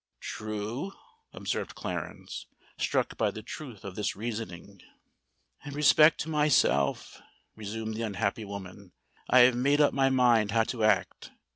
[0.19, 0.93] "True!"
[1.31, 2.47] observed Clarence,
[2.79, 4.81] struck by the truth of this reasoning.
[5.63, 7.21] "In respect to myself,"
[7.55, 8.93] resumed the unhappy woman,
[9.29, 11.29] "I have made up my mind how to act.